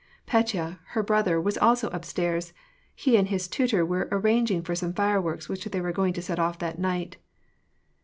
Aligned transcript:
Petya, 0.25 0.79
her 0.95 1.03
brother, 1.03 1.39
was 1.39 1.59
also 1.59 1.87
upstairs; 1.89 2.53
he 2.95 3.17
and 3.17 3.27
his 3.27 3.47
tutor 3.47 3.85
were 3.85 4.09
arranging 4.11 4.63
for 4.63 4.73
some 4.73 4.93
fireworks 4.95 5.47
which 5.47 5.65
they 5.65 5.79
were 5.79 5.91
going 5.91 6.13
to 6.13 6.23
set 6.23 6.39
off 6.39 6.57
that 6.57 6.79
night. 6.79 7.17